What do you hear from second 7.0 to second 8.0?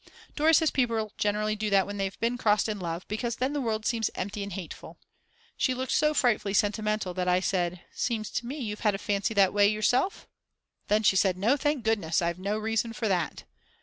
that I said: